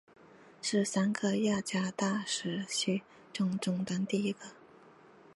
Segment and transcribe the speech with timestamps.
[0.63, 4.47] 是三个雅加达时区中西端第一个。